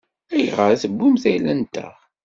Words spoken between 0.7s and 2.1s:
i tewwimt ayla-nteɣ?